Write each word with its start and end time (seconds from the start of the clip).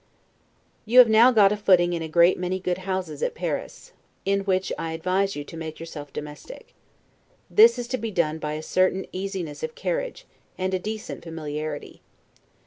You 0.83 0.97
have 0.97 1.09
now 1.09 1.29
got 1.29 1.51
a 1.51 1.55
footing 1.55 1.93
in 1.93 2.01
a 2.01 2.07
great 2.07 2.35
many 2.35 2.59
good 2.59 2.79
houses 2.89 3.21
at 3.21 3.35
Paris, 3.35 3.91
in 4.25 4.39
which 4.45 4.73
I 4.75 4.93
advise 4.93 5.35
you 5.35 5.43
to 5.43 5.55
make 5.55 5.79
yourself 5.79 6.11
domestic. 6.11 6.73
This 7.51 7.77
is 7.77 7.87
to 7.89 7.99
be 7.99 8.09
done 8.09 8.39
by 8.39 8.53
a 8.53 8.63
certain 8.63 9.05
easiness 9.11 9.61
of 9.61 9.75
carriage, 9.75 10.25
and 10.57 10.73
a 10.73 10.79
decent 10.79 11.23
familiarity. 11.23 12.01